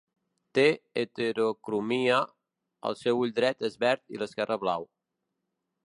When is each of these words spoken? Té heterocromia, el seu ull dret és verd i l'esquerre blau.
Té 0.59 0.63
heterocromia, 1.01 2.17
el 2.91 2.99
seu 3.03 3.23
ull 3.25 3.37
dret 3.41 3.65
és 3.71 3.79
verd 3.87 4.07
i 4.17 4.23
l'esquerre 4.23 4.63
blau. 4.65 4.91